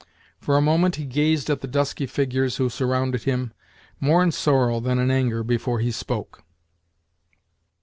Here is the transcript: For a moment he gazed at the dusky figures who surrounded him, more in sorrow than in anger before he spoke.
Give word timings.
For 0.39 0.57
a 0.57 0.61
moment 0.63 0.95
he 0.95 1.05
gazed 1.05 1.47
at 1.51 1.61
the 1.61 1.67
dusky 1.67 2.07
figures 2.07 2.55
who 2.55 2.69
surrounded 2.69 3.25
him, 3.25 3.53
more 3.99 4.23
in 4.23 4.31
sorrow 4.31 4.79
than 4.79 4.97
in 4.97 5.11
anger 5.11 5.43
before 5.43 5.77
he 5.79 5.91
spoke. 5.91 6.43